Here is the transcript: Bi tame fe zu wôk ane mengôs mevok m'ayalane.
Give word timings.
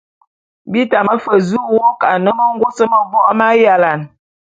Bi 0.71 0.81
tame 0.91 1.15
fe 1.23 1.35
zu 1.47 1.59
wôk 1.75 1.99
ane 2.11 2.29
mengôs 2.37 2.77
mevok 2.91 3.27
m'ayalane. 3.37 4.07